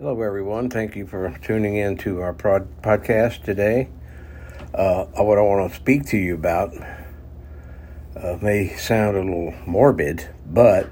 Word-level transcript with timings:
Hello, 0.00 0.20
everyone. 0.22 0.70
Thank 0.70 0.96
you 0.96 1.06
for 1.06 1.38
tuning 1.40 1.76
in 1.76 1.96
to 1.98 2.20
our 2.20 2.32
prod- 2.32 2.82
podcast 2.82 3.44
today. 3.44 3.90
Uh, 4.74 5.04
what 5.04 5.38
I 5.38 5.42
want 5.42 5.70
to 5.70 5.76
speak 5.76 6.06
to 6.06 6.16
you 6.16 6.34
about 6.34 6.74
uh, 8.16 8.36
may 8.42 8.74
sound 8.74 9.16
a 9.16 9.20
little 9.20 9.54
morbid, 9.64 10.28
but 10.44 10.90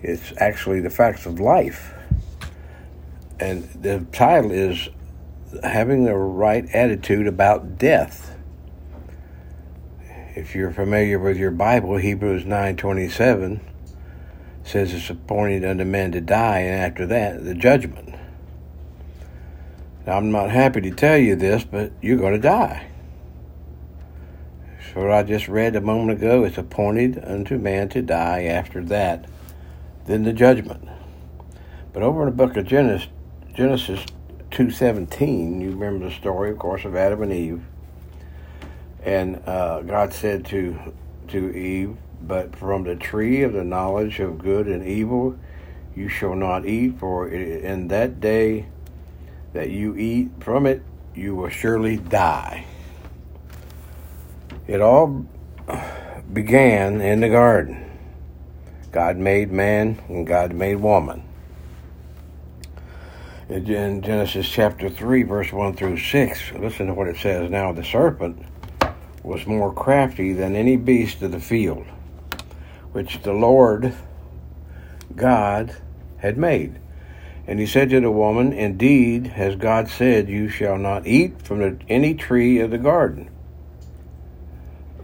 it's 0.00 0.32
actually 0.38 0.80
the 0.80 0.88
facts 0.88 1.26
of 1.26 1.38
life. 1.38 1.92
And 3.38 3.64
the 3.82 4.06
title 4.10 4.52
is 4.52 4.88
Having 5.62 6.04
the 6.04 6.16
Right 6.16 6.64
Attitude 6.72 7.26
About 7.26 7.76
Death. 7.76 8.34
If 10.34 10.54
you're 10.54 10.72
familiar 10.72 11.18
with 11.18 11.36
your 11.36 11.50
Bible, 11.50 11.98
Hebrews 11.98 12.44
9.27 12.44 13.60
says 14.64 14.94
it's 14.94 15.10
appointed 15.10 15.64
unto 15.64 15.84
men 15.84 16.10
to 16.12 16.20
die, 16.20 16.60
and 16.60 16.80
after 16.80 17.06
that, 17.06 17.44
the 17.44 17.54
judgment. 17.54 18.14
Now, 20.06 20.16
I'm 20.16 20.32
not 20.32 20.50
happy 20.50 20.80
to 20.82 20.90
tell 20.90 21.18
you 21.18 21.36
this, 21.36 21.64
but 21.64 21.92
you're 22.00 22.18
going 22.18 22.32
to 22.32 22.38
die. 22.38 22.88
So, 24.92 25.02
what 25.02 25.10
I 25.10 25.22
just 25.22 25.48
read 25.48 25.76
a 25.76 25.80
moment 25.80 26.18
ago 26.18 26.44
it's 26.44 26.58
appointed 26.58 27.22
unto 27.24 27.58
man 27.58 27.88
to 27.90 28.02
die 28.02 28.44
after 28.44 28.82
that, 28.84 29.26
then 30.06 30.24
the 30.24 30.32
judgment. 30.32 30.88
But 31.92 32.02
over 32.02 32.22
in 32.22 32.26
the 32.26 32.36
book 32.36 32.56
of 32.56 32.66
Genesis, 32.66 33.08
Genesis 33.54 34.04
2.17, 34.50 35.60
you 35.60 35.70
remember 35.70 36.08
the 36.08 36.14
story, 36.14 36.50
of 36.50 36.58
course, 36.58 36.84
of 36.84 36.96
Adam 36.96 37.22
and 37.22 37.32
Eve. 37.32 37.62
And 39.02 39.42
uh, 39.46 39.82
God 39.82 40.12
said 40.12 40.44
to, 40.46 40.94
to 41.28 41.56
Eve, 41.56 41.96
But 42.26 42.56
from 42.56 42.84
the 42.84 42.96
tree 42.96 43.42
of 43.42 43.52
the 43.52 43.64
knowledge 43.64 44.20
of 44.20 44.38
good 44.38 44.66
and 44.66 44.86
evil 44.86 45.38
you 45.94 46.08
shall 46.08 46.34
not 46.34 46.66
eat, 46.66 46.98
for 46.98 47.28
in 47.28 47.88
that 47.88 48.20
day 48.20 48.66
that 49.52 49.70
you 49.70 49.96
eat 49.96 50.30
from 50.40 50.66
it, 50.66 50.82
you 51.14 51.36
will 51.36 51.48
surely 51.48 51.96
die. 51.98 52.64
It 54.66 54.80
all 54.80 55.26
began 56.32 57.00
in 57.00 57.20
the 57.20 57.28
garden. 57.28 57.90
God 58.90 59.16
made 59.16 59.52
man 59.52 60.00
and 60.08 60.26
God 60.26 60.52
made 60.52 60.76
woman. 60.76 61.22
In 63.48 64.02
Genesis 64.02 64.48
chapter 64.48 64.88
3, 64.88 65.22
verse 65.24 65.52
1 65.52 65.74
through 65.76 65.98
6, 65.98 66.52
listen 66.58 66.86
to 66.86 66.94
what 66.94 67.08
it 67.08 67.18
says. 67.18 67.50
Now 67.50 67.72
the 67.72 67.84
serpent 67.84 68.42
was 69.22 69.46
more 69.46 69.72
crafty 69.72 70.32
than 70.32 70.56
any 70.56 70.76
beast 70.76 71.22
of 71.22 71.32
the 71.32 71.40
field, 71.40 71.86
which 72.94 73.22
the 73.22 73.32
Lord 73.32 73.92
God 75.16 75.76
had 76.18 76.38
made. 76.38 76.78
And 77.44 77.58
he 77.58 77.66
said 77.66 77.90
to 77.90 78.00
the 78.00 78.10
woman, 78.10 78.52
Indeed, 78.52 79.26
has 79.26 79.56
God 79.56 79.88
said, 79.88 80.28
You 80.28 80.48
shall 80.48 80.78
not 80.78 81.04
eat 81.04 81.42
from 81.42 81.58
the, 81.58 81.76
any 81.88 82.14
tree 82.14 82.60
of 82.60 82.70
the 82.70 82.78
garden. 82.78 83.28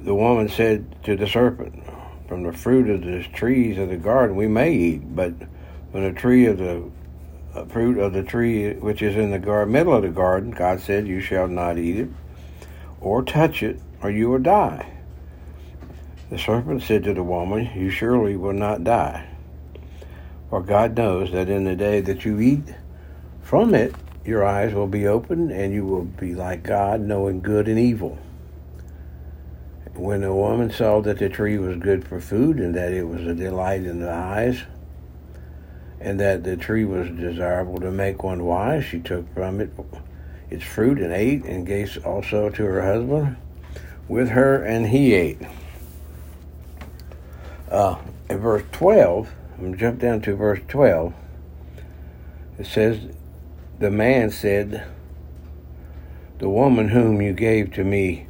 The 0.03 0.15
woman 0.15 0.49
said 0.49 1.03
to 1.03 1.17
the 1.17 1.27
serpent, 1.27 1.83
From 2.29 2.45
the 2.45 2.53
fruit 2.53 2.89
of 2.89 3.03
the 3.03 3.25
trees 3.25 3.77
of 3.77 3.89
the 3.89 3.97
garden 3.97 4.37
we 4.37 4.47
may 4.47 4.73
eat, 4.73 5.17
but 5.17 5.35
from 5.91 6.05
the 6.05 6.13
tree 6.13 6.47
of 6.47 6.59
the 6.59 6.89
uh, 7.57 7.65
fruit 7.65 7.99
of 7.99 8.13
the 8.13 8.23
tree 8.23 8.73
which 8.75 9.03
is 9.03 9.17
in 9.17 9.33
the 9.33 9.39
gar- 9.41 9.67
middle 9.67 9.95
of 9.97 10.03
the 10.03 10.11
garden, 10.11 10.53
God 10.53 10.81
said, 10.81 11.09
You 11.09 11.21
shall 11.21 11.49
not 11.49 11.77
eat 11.77 11.97
it, 11.97 12.09
or 13.01 13.25
touch 13.25 13.65
it, 13.65 13.81
or 14.01 14.13
you 14.13 14.31
will 14.31 14.39
die. 14.39 15.00
The 16.31 16.39
serpent 16.39 16.85
said 16.85 17.03
to 17.05 17.15
the 17.15 17.25
woman, 17.25 17.71
You 17.75 17.91
surely 17.91 18.37
will 18.37 18.53
not 18.53 18.85
die. 18.85 19.27
For 20.49 20.63
God 20.63 20.97
knows 20.97 21.33
that 21.33 21.49
in 21.49 21.65
the 21.65 21.75
day 21.75 22.01
that 22.01 22.25
you 22.25 22.39
eat 22.41 22.75
from 23.43 23.75
it, 23.75 23.95
your 24.25 24.45
eyes 24.45 24.73
will 24.73 24.87
be 24.87 25.09
opened 25.09 25.51
and 25.51 25.75
you 25.75 25.85
will 25.85 26.05
be 26.05 26.37
like 26.37 26.63
God, 26.63 27.01
knowing 27.01 27.41
good 27.41 27.67
and 27.67 27.79
evil. 27.79 28.17
When 29.95 30.21
the 30.21 30.33
woman 30.33 30.71
saw 30.71 31.01
that 31.01 31.19
the 31.19 31.29
tree 31.29 31.59
was 31.59 31.77
good 31.79 32.07
for 32.07 32.21
food 32.21 32.59
and 32.59 32.77
that 32.77 32.93
it 32.93 33.05
was 33.05 33.27
a 33.27 33.35
delight 33.35 33.83
in 33.83 34.01
the 34.01 34.13
eyes, 34.13 34.63
and 36.01 36.21
that 36.21 36.45
the 36.45 36.57
tree 36.57 36.85
was 36.85 37.11
desirable 37.11 37.81
to 37.81 37.91
make 37.91 38.23
one 38.23 38.45
wise, 38.45 38.85
she 38.85 39.01
took 39.01 39.33
from 39.35 39.61
it 39.61 39.71
its 40.49 40.65
fruit 40.65 40.99
and 40.99 41.13
ate, 41.13 41.45
and 41.45 41.67
gave 41.67 42.05
also 42.07 42.51
to 42.51 42.65
her 42.65 42.83
husband 42.83 43.37
with 44.09 44.31
her, 44.31 44.63
and 44.63 44.89
he 44.89 45.13
ate. 45.13 45.41
Uh, 47.71 47.97
in 48.29 48.39
verse 48.39 48.65
12, 48.73 49.33
I'm 49.53 49.61
going 49.61 49.73
to 49.73 49.79
jump 49.79 50.01
down 50.01 50.21
to 50.23 50.35
verse 50.35 50.61
12. 50.67 51.15
It 52.59 52.67
says, 52.67 52.99
The 53.79 53.91
man 53.91 54.31
said, 54.31 54.87
The 56.39 56.49
woman 56.49 56.89
whom 56.89 57.23
you 57.23 57.33
gave 57.33 57.73
to 57.75 57.85
me 57.85 58.27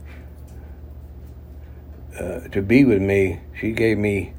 uh, 2.18 2.40
to 2.48 2.60
be 2.60 2.84
with 2.84 3.00
me, 3.00 3.40
she 3.58 3.72
gave 3.72 3.96
me 3.96 4.34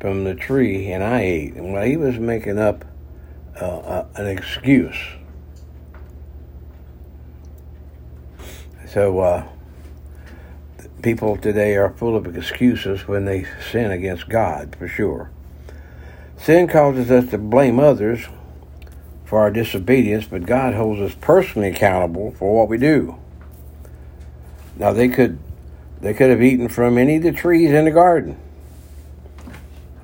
from 0.00 0.24
the 0.24 0.34
tree 0.34 0.90
and 0.90 1.04
I 1.04 1.20
ate. 1.20 1.54
And 1.54 1.72
well, 1.72 1.84
he 1.84 1.96
was 1.96 2.18
making 2.18 2.58
up 2.58 2.84
uh, 3.60 3.64
uh, 3.64 4.06
an 4.16 4.26
excuse. 4.26 4.96
So, 8.88 9.20
uh, 9.20 9.46
people 11.02 11.36
today 11.36 11.76
are 11.76 11.90
full 11.90 12.16
of 12.16 12.36
excuses 12.36 13.06
when 13.08 13.24
they 13.24 13.46
sin 13.70 13.90
against 13.90 14.28
God, 14.28 14.76
for 14.76 14.88
sure. 14.88 15.30
Sin 16.36 16.68
causes 16.68 17.10
us 17.10 17.30
to 17.30 17.38
blame 17.38 17.78
others 17.78 18.26
for 19.24 19.40
our 19.40 19.50
disobedience, 19.50 20.26
but 20.26 20.46
God 20.46 20.74
holds 20.74 21.00
us 21.00 21.14
personally 21.20 21.68
accountable 21.68 22.32
for 22.32 22.56
what 22.56 22.68
we 22.68 22.78
do. 22.78 23.16
Now 24.76 24.92
they 24.92 25.08
could 25.08 25.38
they 26.00 26.14
could 26.14 26.30
have 26.30 26.42
eaten 26.42 26.68
from 26.68 26.96
any 26.96 27.16
of 27.16 27.22
the 27.22 27.32
trees 27.32 27.70
in 27.70 27.84
the 27.84 27.90
garden. 27.90 28.38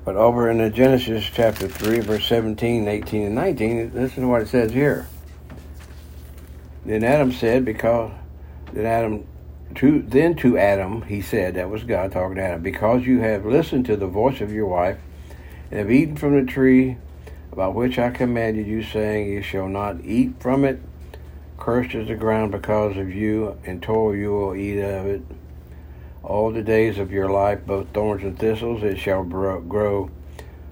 But 0.05 0.15
over 0.15 0.49
in 0.49 0.59
the 0.59 0.69
Genesis 0.69 1.25
chapter 1.25 1.67
3, 1.67 1.99
verse 1.99 2.25
17, 2.27 2.87
18, 2.87 3.23
and 3.23 3.35
19, 3.35 3.91
listen 3.93 4.23
to 4.23 4.29
what 4.29 4.43
it 4.43 4.47
says 4.47 4.71
here. 4.71 5.07
Then 6.85 7.03
Adam 7.03 7.33
said, 7.33 7.65
because 7.65 8.11
then 8.71 8.85
Adam 8.85 9.27
to 9.75 10.01
then 10.01 10.35
to 10.37 10.57
Adam 10.57 11.03
he 11.03 11.21
said, 11.21 11.55
that 11.55 11.69
was 11.69 11.83
God 11.83 12.11
talking 12.11 12.35
to 12.37 12.41
Adam, 12.41 12.61
because 12.61 13.05
you 13.05 13.19
have 13.19 13.45
listened 13.45 13.85
to 13.87 13.97
the 13.97 14.07
voice 14.07 14.41
of 14.41 14.51
your 14.51 14.67
wife 14.67 14.97
and 15.69 15.79
have 15.79 15.91
eaten 15.91 16.15
from 16.15 16.33
the 16.33 16.49
tree 16.49 16.97
about 17.51 17.73
which 17.73 17.97
I 17.97 18.11
commanded 18.11 18.67
you, 18.67 18.83
saying, 18.83 19.31
You 19.31 19.41
shall 19.41 19.67
not 19.67 20.03
eat 20.03 20.33
from 20.39 20.63
it. 20.63 20.79
Cursed 21.57 21.95
is 21.95 22.07
the 22.07 22.15
ground 22.15 22.51
because 22.51 22.97
of 22.97 23.11
you, 23.11 23.57
and 23.65 23.81
toil 23.81 24.15
you 24.15 24.31
will 24.31 24.55
eat 24.55 24.79
of 24.79 25.07
it. 25.07 25.21
All 26.21 26.51
the 26.51 26.61
days 26.61 26.99
of 26.99 27.11
your 27.11 27.29
life, 27.29 27.65
both 27.65 27.87
thorns 27.89 28.21
and 28.21 28.37
thistles, 28.37 28.83
it 28.83 28.97
shall 28.97 29.23
grow 29.23 30.11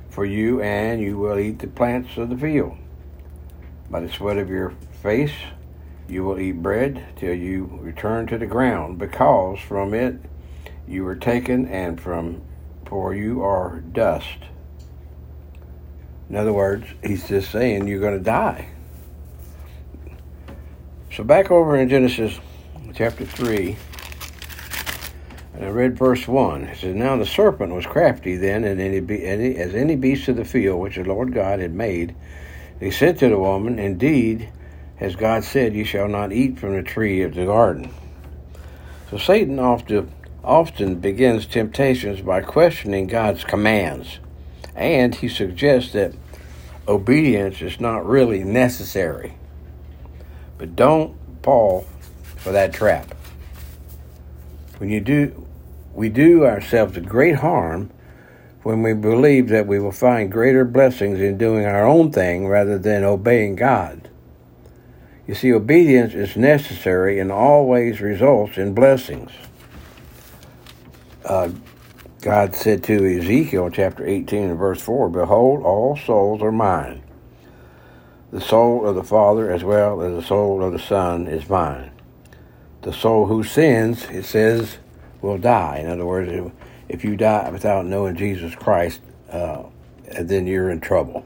for 0.09 0.25
you, 0.25 0.61
and 0.61 1.01
you 1.01 1.17
will 1.17 1.39
eat 1.39 1.57
the 1.57 1.67
plants 1.67 2.17
of 2.17 2.29
the 2.29 2.37
field. 2.37 2.77
By 3.89 4.01
the 4.01 4.11
sweat 4.11 4.37
of 4.37 4.49
your 4.49 4.73
face 5.01 5.33
you 6.07 6.23
will 6.23 6.39
eat 6.39 6.61
bread 6.61 7.05
till 7.15 7.33
you 7.33 7.79
return 7.81 8.27
to 8.27 8.37
the 8.37 8.45
ground, 8.45 8.97
because 8.97 9.59
from 9.59 9.93
it 9.93 10.19
you 10.87 11.03
were 11.03 11.15
taken, 11.15 11.67
and 11.67 11.99
from 11.99 12.41
for 12.85 13.15
you 13.15 13.41
are 13.43 13.79
dust 13.79 14.37
in 16.29 16.35
other 16.35 16.53
words, 16.53 16.87
he's 17.03 17.27
just 17.27 17.51
saying 17.51 17.87
you're 17.87 17.99
going 17.99 18.17
to 18.17 18.23
die. 18.23 18.69
So 21.13 21.23
back 21.23 21.51
over 21.51 21.77
in 21.77 21.87
Genesis 21.87 22.39
chapter 22.93 23.25
3, 23.25 23.77
and 25.53 25.65
I 25.65 25.69
read 25.69 25.97
verse 25.97 26.27
1. 26.27 26.63
It 26.63 26.77
says, 26.79 26.95
Now 26.95 27.15
the 27.15 27.25
serpent 27.25 27.73
was 27.73 27.85
crafty 27.85 28.35
then 28.35 28.63
and 28.65 28.81
as 28.81 29.75
any 29.75 29.95
beast 29.95 30.27
of 30.27 30.35
the 30.35 30.45
field 30.45 30.81
which 30.81 30.95
the 30.95 31.03
Lord 31.03 31.33
God 31.33 31.59
had 31.59 31.73
made. 31.73 32.15
he 32.79 32.91
said 32.91 33.19
to 33.19 33.29
the 33.29 33.37
woman, 33.37 33.77
Indeed, 33.77 34.49
as 34.99 35.15
God 35.15 35.43
said, 35.43 35.75
you 35.75 35.85
shall 35.85 36.07
not 36.07 36.31
eat 36.31 36.59
from 36.59 36.75
the 36.75 36.83
tree 36.83 37.21
of 37.21 37.35
the 37.35 37.45
garden. 37.45 37.93
So 39.09 39.17
Satan 39.17 39.59
often, 39.59 40.11
often 40.43 40.99
begins 40.99 41.45
temptations 41.45 42.21
by 42.21 42.41
questioning 42.41 43.07
God's 43.07 43.43
commands 43.43 44.19
and 44.75 45.15
he 45.15 45.29
suggests 45.29 45.93
that 45.93 46.13
obedience 46.87 47.61
is 47.61 47.79
not 47.79 48.05
really 48.05 48.43
necessary. 48.43 49.33
But 50.57 50.75
don't 50.75 51.15
fall 51.41 51.87
for 52.35 52.51
that 52.51 52.73
trap. 52.73 53.15
When 54.77 54.89
you 54.89 54.99
do, 54.99 55.47
we 55.93 56.09
do 56.09 56.45
ourselves 56.45 56.97
a 56.97 57.01
great 57.01 57.35
harm 57.35 57.89
when 58.63 58.81
we 58.81 58.93
believe 58.93 59.47
that 59.49 59.67
we 59.67 59.79
will 59.79 59.91
find 59.91 60.31
greater 60.31 60.65
blessings 60.65 61.19
in 61.19 61.37
doing 61.37 61.65
our 61.65 61.85
own 61.85 62.11
thing 62.11 62.47
rather 62.47 62.77
than 62.77 63.03
obeying 63.03 63.55
God. 63.55 64.09
You 65.27 65.33
see, 65.33 65.51
obedience 65.53 66.13
is 66.13 66.35
necessary 66.35 67.19
and 67.19 67.31
always 67.31 67.99
results 67.99 68.57
in 68.57 68.73
blessings. 68.73 69.31
Uh, 71.23 71.49
God 72.21 72.55
said 72.55 72.83
to 72.83 73.19
Ezekiel 73.19 73.71
chapter 73.71 74.05
18 74.05 74.51
and 74.51 74.59
verse 74.59 74.81
4, 74.81 75.09
Behold, 75.09 75.63
all 75.63 75.97
souls 75.97 76.41
are 76.41 76.51
mine. 76.51 77.01
The 78.31 78.41
soul 78.41 78.87
of 78.87 78.95
the 78.95 79.03
Father 79.03 79.51
as 79.51 79.63
well 79.63 80.01
as 80.01 80.13
the 80.13 80.27
soul 80.27 80.63
of 80.63 80.73
the 80.73 80.79
Son 80.79 81.27
is 81.27 81.49
mine. 81.49 81.91
The 82.83 82.93
soul 82.93 83.25
who 83.25 83.43
sins, 83.43 84.05
it 84.11 84.25
says, 84.25 84.77
will 85.21 85.39
die. 85.39 85.77
In 85.79 85.89
other 85.89 86.05
words, 86.05 86.51
if 86.87 87.03
you 87.03 87.15
die 87.15 87.49
without 87.49 87.85
knowing 87.85 88.15
Jesus 88.15 88.53
Christ, 88.53 89.01
uh, 89.31 89.63
then 90.19 90.45
you're 90.45 90.69
in 90.69 90.81
trouble. 90.81 91.25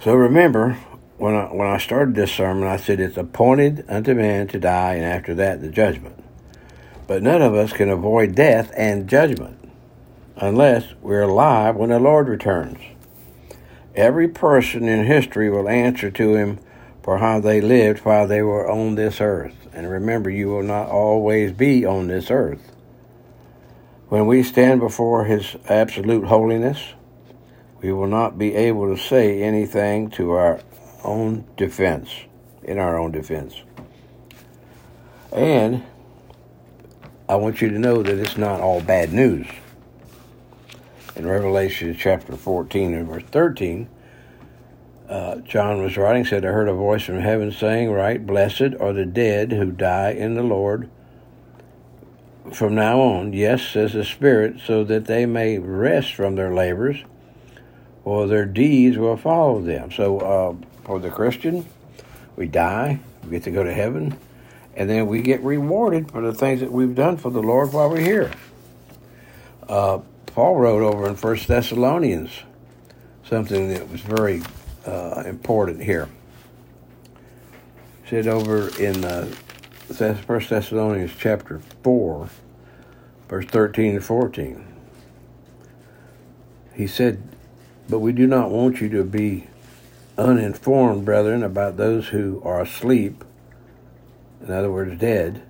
So 0.00 0.14
remember, 0.14 0.78
when 1.22 1.36
I, 1.36 1.44
when 1.44 1.68
I 1.68 1.78
started 1.78 2.16
this 2.16 2.32
sermon, 2.32 2.66
I 2.66 2.78
said 2.78 2.98
it's 2.98 3.16
appointed 3.16 3.84
unto 3.88 4.12
man 4.12 4.48
to 4.48 4.58
die, 4.58 4.94
and 4.94 5.04
after 5.04 5.36
that, 5.36 5.60
the 5.60 5.68
judgment. 5.68 6.20
But 7.06 7.22
none 7.22 7.40
of 7.40 7.54
us 7.54 7.72
can 7.72 7.88
avoid 7.90 8.34
death 8.34 8.72
and 8.76 9.08
judgment 9.08 9.56
unless 10.36 10.94
we're 11.00 11.22
alive 11.22 11.76
when 11.76 11.90
the 11.90 12.00
Lord 12.00 12.26
returns. 12.26 12.80
Every 13.94 14.26
person 14.26 14.88
in 14.88 15.06
history 15.06 15.48
will 15.48 15.68
answer 15.68 16.10
to 16.10 16.34
him 16.34 16.58
for 17.04 17.18
how 17.18 17.38
they 17.38 17.60
lived 17.60 18.00
while 18.00 18.26
they 18.26 18.42
were 18.42 18.68
on 18.68 18.96
this 18.96 19.20
earth. 19.20 19.54
And 19.72 19.88
remember, 19.88 20.28
you 20.28 20.48
will 20.48 20.64
not 20.64 20.88
always 20.88 21.52
be 21.52 21.86
on 21.86 22.08
this 22.08 22.32
earth. 22.32 22.72
When 24.08 24.26
we 24.26 24.42
stand 24.42 24.80
before 24.80 25.26
His 25.26 25.54
absolute 25.68 26.24
holiness, 26.24 26.94
we 27.80 27.92
will 27.92 28.08
not 28.08 28.38
be 28.38 28.56
able 28.56 28.94
to 28.94 29.00
say 29.00 29.40
anything 29.40 30.10
to 30.10 30.32
our 30.32 30.60
own 31.04 31.44
defense, 31.56 32.10
in 32.62 32.78
our 32.78 32.98
own 32.98 33.12
defense. 33.12 33.62
And 35.32 35.82
I 37.28 37.36
want 37.36 37.60
you 37.60 37.70
to 37.70 37.78
know 37.78 38.02
that 38.02 38.18
it's 38.18 38.36
not 38.36 38.60
all 38.60 38.80
bad 38.80 39.12
news. 39.12 39.46
In 41.16 41.26
Revelation 41.26 41.96
chapter 41.98 42.36
14 42.36 42.94
and 42.94 43.08
verse 43.08 43.22
13, 43.30 43.88
uh, 45.08 45.36
John 45.36 45.82
was 45.82 45.96
writing, 45.96 46.24
said, 46.24 46.44
I 46.44 46.48
heard 46.48 46.68
a 46.68 46.74
voice 46.74 47.02
from 47.02 47.20
heaven 47.20 47.52
saying, 47.52 47.90
Write, 47.90 48.26
blessed 48.26 48.74
are 48.80 48.92
the 48.92 49.04
dead 49.04 49.52
who 49.52 49.70
die 49.70 50.10
in 50.10 50.34
the 50.34 50.42
Lord 50.42 50.88
from 52.50 52.74
now 52.74 53.00
on, 53.00 53.32
yes, 53.32 53.62
says 53.62 53.92
the 53.92 54.04
Spirit, 54.04 54.60
so 54.64 54.84
that 54.84 55.06
they 55.06 55.26
may 55.26 55.58
rest 55.58 56.14
from 56.14 56.34
their 56.34 56.52
labors, 56.52 57.04
or 58.04 58.26
their 58.26 58.46
deeds 58.46 58.98
will 58.98 59.16
follow 59.16 59.60
them. 59.60 59.92
So, 59.92 60.18
uh, 60.18 60.66
for 60.84 60.98
the 60.98 61.10
Christian, 61.10 61.66
we 62.36 62.46
die, 62.46 63.00
we 63.24 63.30
get 63.30 63.44
to 63.44 63.50
go 63.50 63.62
to 63.62 63.72
heaven, 63.72 64.18
and 64.74 64.88
then 64.88 65.06
we 65.06 65.22
get 65.22 65.40
rewarded 65.42 66.10
for 66.10 66.22
the 66.22 66.32
things 66.32 66.60
that 66.60 66.72
we've 66.72 66.94
done 66.94 67.16
for 67.16 67.30
the 67.30 67.42
Lord 67.42 67.72
while 67.72 67.90
we're 67.90 68.00
here. 68.00 68.30
Uh, 69.68 70.00
Paul 70.26 70.56
wrote 70.56 70.82
over 70.82 71.06
in 71.08 71.16
First 71.16 71.46
Thessalonians 71.46 72.30
something 73.24 73.68
that 73.68 73.88
was 73.90 74.00
very 74.00 74.42
uh, 74.86 75.22
important 75.26 75.82
here. 75.82 76.08
He 78.04 78.10
said 78.10 78.26
over 78.26 78.68
in 78.78 79.04
uh, 79.04 79.26
First 79.92 80.50
Thessalonians 80.50 81.12
chapter 81.18 81.60
4, 81.82 82.28
verse 83.28 83.46
13 83.46 83.96
and 83.96 84.04
14. 84.04 84.66
He 86.74 86.86
said, 86.86 87.22
But 87.88 88.00
we 88.00 88.12
do 88.12 88.26
not 88.26 88.50
want 88.50 88.80
you 88.80 88.88
to 88.90 89.04
be 89.04 89.46
uninformed, 90.18 91.04
brethren, 91.04 91.42
about 91.42 91.76
those 91.76 92.08
who 92.08 92.40
are 92.44 92.60
asleep, 92.60 93.24
in 94.42 94.52
other 94.52 94.70
words, 94.70 94.98
dead, 94.98 95.42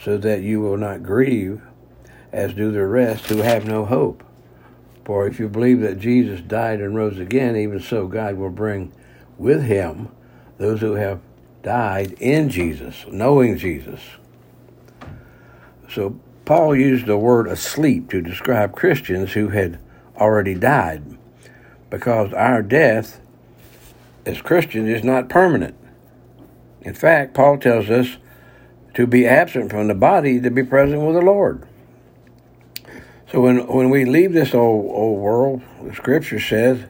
so 0.00 0.18
that 0.18 0.42
you 0.42 0.60
will 0.60 0.76
not 0.76 1.02
grieve, 1.02 1.62
as 2.32 2.54
do 2.54 2.70
the 2.70 2.86
rest 2.86 3.26
who 3.26 3.38
have 3.38 3.64
no 3.64 3.84
hope. 3.84 4.22
For 5.04 5.26
if 5.26 5.40
you 5.40 5.48
believe 5.48 5.80
that 5.80 5.98
Jesus 5.98 6.40
died 6.40 6.80
and 6.80 6.94
rose 6.94 7.18
again, 7.18 7.56
even 7.56 7.80
so 7.80 8.06
God 8.06 8.36
will 8.36 8.50
bring 8.50 8.92
with 9.38 9.64
him 9.64 10.08
those 10.58 10.80
who 10.80 10.94
have 10.94 11.20
died 11.62 12.12
in 12.20 12.50
Jesus, 12.50 13.06
knowing 13.10 13.56
Jesus. 13.56 14.00
So 15.88 16.20
Paul 16.44 16.76
used 16.76 17.06
the 17.06 17.16
word 17.16 17.46
asleep 17.46 18.10
to 18.10 18.20
describe 18.20 18.74
Christians 18.74 19.32
who 19.32 19.48
had 19.48 19.78
already 20.16 20.54
died, 20.54 21.16
because 21.88 22.32
our 22.34 22.62
death 22.62 23.20
as 24.28 24.42
Christians 24.42 24.88
is 24.88 25.02
not 25.02 25.28
permanent. 25.28 25.74
In 26.82 26.94
fact, 26.94 27.34
Paul 27.34 27.58
tells 27.58 27.88
us 27.88 28.18
to 28.94 29.06
be 29.06 29.26
absent 29.26 29.70
from 29.70 29.88
the 29.88 29.94
body 29.94 30.40
to 30.40 30.50
be 30.50 30.62
present 30.62 31.00
with 31.02 31.14
the 31.14 31.22
Lord. 31.22 31.66
So 33.32 33.40
when 33.40 33.66
when 33.66 33.90
we 33.90 34.04
leave 34.04 34.32
this 34.32 34.54
old 34.54 34.90
old 34.90 35.18
world, 35.18 35.62
the 35.82 35.94
Scripture 35.94 36.40
says 36.40 36.84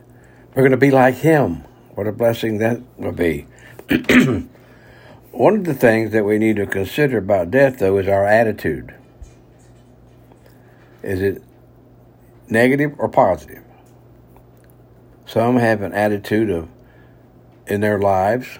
we're 0.55 0.62
going 0.62 0.73
to 0.73 0.76
be 0.76 0.90
like 0.90 1.17
Him. 1.17 1.64
What 1.94 2.06
a 2.06 2.12
blessing 2.12 2.58
that 2.58 2.81
will 2.96 3.12
be. 3.12 3.46
One 5.31 5.56
of 5.56 5.64
the 5.64 5.75
things 5.75 6.12
that 6.12 6.25
we 6.25 6.38
need 6.38 6.56
to 6.56 6.67
consider 6.67 7.19
about 7.19 7.50
death, 7.50 7.79
though, 7.79 7.99
is 7.99 8.08
our 8.08 8.25
attitude. 8.25 8.94
Is 11.02 11.20
it 11.20 11.43
negative 12.49 12.94
or 12.99 13.08
positive? 13.08 13.62
Some 15.26 15.56
have 15.58 15.82
an 15.82 15.93
attitude 15.93 16.50
of, 16.50 16.69
in 17.69 17.81
their 17.81 17.99
lives, 17.99 18.59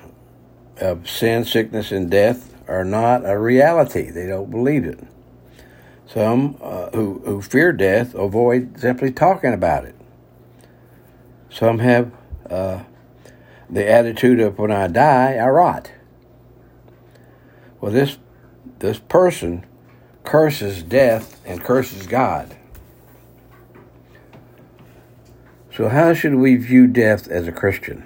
of 0.81 1.09
sin, 1.09 1.45
sickness, 1.45 1.91
and 1.91 2.11
death 2.11 2.55
are 2.69 2.85
not 2.85 3.29
a 3.29 3.39
reality. 3.39 4.11
They 4.11 4.27
don't 4.27 4.51
believe 4.51 4.85
it. 4.85 5.01
Some 6.07 6.57
uh, 6.63 6.91
who, 6.91 7.21
who 7.25 7.43
fear 7.43 7.73
death 7.73 8.15
avoid 8.15 8.79
simply 8.79 9.11
talking 9.11 9.53
about 9.53 9.85
it. 9.85 9.95
Some 11.51 11.81
have 11.81 12.13
uh, 12.49 12.85
the 13.69 13.89
attitude 13.89 14.41
of 14.41 14.59
when 14.59 14.71
I 14.71 14.87
die, 14.87 15.35
I 15.35 15.49
rot. 15.49 15.91
Well, 17.81 17.93
this 17.93 18.19
this 18.79 18.99
person 18.99 19.67
curses 20.25 20.83
death 20.83 21.41
and 21.45 21.63
curses 21.63 22.07
God. 22.07 22.57
So, 25.75 25.89
how 25.89 26.13
should 26.15 26.35
we 26.35 26.57
view 26.57 26.87
death 26.87 27.29
as 27.29 27.47
a 27.47 27.53
Christian? 27.53 28.05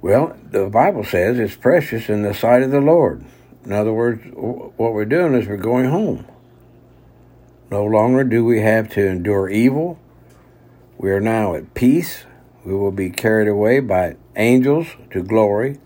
Well, 0.00 0.36
the 0.50 0.66
Bible 0.66 1.04
says 1.04 1.38
it's 1.38 1.56
precious 1.56 2.08
in 2.08 2.22
the 2.22 2.32
sight 2.32 2.62
of 2.62 2.70
the 2.70 2.80
Lord. 2.80 3.24
In 3.64 3.72
other 3.72 3.92
words, 3.92 4.22
what 4.32 4.94
we're 4.94 5.04
doing 5.04 5.34
is 5.34 5.48
we're 5.48 5.56
going 5.56 5.86
home. 5.86 6.24
No 7.70 7.84
longer 7.84 8.24
do 8.24 8.44
we 8.44 8.60
have 8.60 8.88
to 8.90 9.06
endure 9.06 9.50
evil. 9.50 9.98
We 10.96 11.10
are 11.10 11.20
now 11.20 11.54
at 11.54 11.74
peace. 11.74 12.24
We 12.64 12.74
will 12.74 12.92
be 12.92 13.10
carried 13.10 13.48
away 13.48 13.80
by 13.80 14.16
angels 14.36 14.86
to 15.10 15.22
glory 15.22 15.78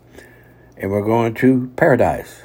and 0.76 0.90
we're 0.90 1.04
going 1.04 1.34
to 1.34 1.72
paradise. 1.76 2.42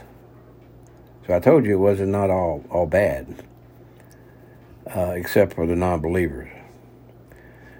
So 1.25 1.35
I 1.35 1.39
told 1.39 1.65
you 1.65 1.73
it 1.73 1.79
wasn't 1.79 2.09
not 2.09 2.29
all, 2.29 2.63
all 2.69 2.85
bad, 2.85 3.43
uh, 4.95 5.11
except 5.15 5.53
for 5.55 5.67
the 5.67 5.75
non 5.75 5.99
believers. 5.99 6.49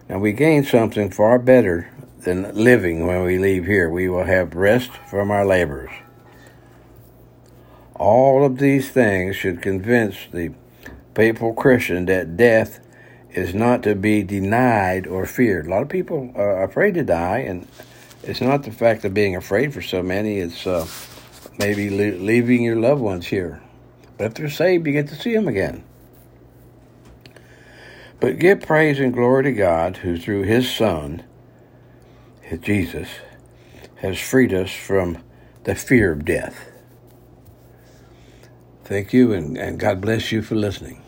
Now 0.09 0.19
we 0.19 0.33
gain 0.33 0.65
something 0.65 1.09
far 1.09 1.39
better 1.39 1.89
than 2.27 2.53
living 2.53 3.07
when 3.07 3.23
we 3.23 3.39
leave 3.39 3.65
here. 3.65 3.89
We 3.89 4.09
will 4.09 4.25
have 4.25 4.53
rest 4.53 4.91
from 5.09 5.31
our 5.31 5.45
labors. 5.45 5.89
All 7.95 8.43
of 8.43 8.59
these 8.59 8.91
things 8.91 9.37
should 9.37 9.61
convince 9.61 10.17
the 10.31 10.51
faithful 11.15 11.53
Christian 11.53 12.05
that 12.07 12.35
death 12.35 12.81
is 13.31 13.55
not 13.55 13.81
to 13.83 13.95
be 13.95 14.23
denied 14.23 15.07
or 15.07 15.25
feared. 15.25 15.67
A 15.67 15.69
lot 15.69 15.83
of 15.83 15.89
people 15.89 16.33
are 16.35 16.63
afraid 16.63 16.95
to 16.95 17.03
die, 17.03 17.39
and 17.39 17.65
it's 18.23 18.41
not 18.41 18.63
the 18.63 18.71
fact 18.71 19.05
of 19.05 19.13
being 19.13 19.35
afraid 19.35 19.73
for 19.73 19.81
so 19.81 20.03
many, 20.03 20.39
it's 20.39 20.67
uh, 20.67 20.85
maybe 21.57 21.89
le- 21.89 22.21
leaving 22.21 22.61
your 22.61 22.75
loved 22.75 23.01
ones 23.01 23.27
here. 23.27 23.61
But 24.17 24.25
if 24.25 24.33
they're 24.33 24.49
saved, 24.49 24.85
you 24.85 24.91
get 24.91 25.07
to 25.07 25.15
see 25.15 25.33
them 25.33 25.47
again. 25.47 25.83
But 28.19 28.37
give 28.37 28.61
praise 28.61 28.99
and 28.99 29.13
glory 29.13 29.43
to 29.43 29.53
God, 29.53 29.97
who 29.97 30.17
through 30.17 30.43
his 30.43 30.69
Son, 30.69 31.23
Jesus, 32.55 33.09
has 33.97 34.19
freed 34.19 34.53
us 34.53 34.71
from 34.71 35.23
the 35.65 35.75
fear 35.75 36.11
of 36.11 36.23
death. 36.23 36.71
Thank 38.85 39.11
you, 39.11 39.33
and, 39.33 39.57
and 39.57 39.79
God 39.79 39.99
bless 39.99 40.31
you 40.31 40.41
for 40.41 40.55
listening. 40.55 41.03